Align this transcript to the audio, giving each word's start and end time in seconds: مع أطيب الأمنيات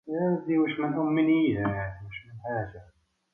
مع 0.07 0.43
أطيب 0.43 0.61
الأمنيات 0.61 1.99